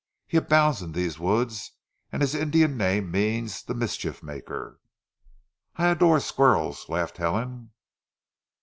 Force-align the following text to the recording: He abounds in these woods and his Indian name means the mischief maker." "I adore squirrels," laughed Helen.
He 0.25 0.35
abounds 0.35 0.81
in 0.81 0.93
these 0.93 1.19
woods 1.19 1.73
and 2.11 2.23
his 2.23 2.33
Indian 2.33 2.75
name 2.75 3.11
means 3.11 3.61
the 3.61 3.75
mischief 3.75 4.23
maker." 4.23 4.79
"I 5.75 5.89
adore 5.89 6.19
squirrels," 6.19 6.89
laughed 6.89 7.17
Helen. 7.17 7.69